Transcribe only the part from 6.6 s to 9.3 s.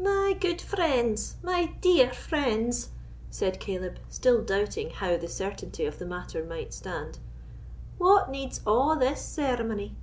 stand, "what needs a' this